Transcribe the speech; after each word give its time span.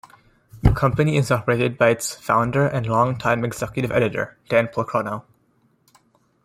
The 0.63 0.71
company 0.71 1.15
is 1.15 1.29
operated 1.29 1.77
by 1.77 1.89
its 1.89 2.15
founder 2.15 2.65
and 2.65 2.87
longtime 2.87 3.45
executive 3.45 3.91
editor, 3.91 4.35
Dan 4.49 4.65
Pulcrano. 4.69 5.25